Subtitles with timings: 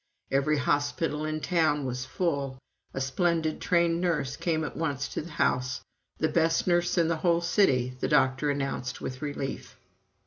[0.31, 2.57] Every hospital in town was full.
[2.91, 5.81] A splendid trained nurse came at once to the house
[6.17, 9.75] "the best nurse in the whole city," the doctor announced with relief.